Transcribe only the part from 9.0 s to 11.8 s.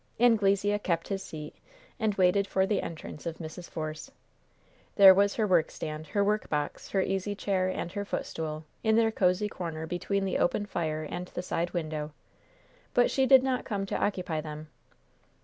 cozy corner between the open fire and the side